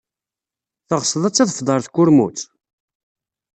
[0.87, 2.39] Teɣsed ad tadfed ɣer tkurmut?